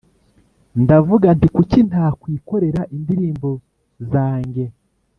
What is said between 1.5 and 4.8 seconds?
‘kuki ntakwikorera indirimbo zange!’